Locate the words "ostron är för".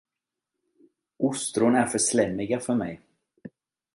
1.19-1.97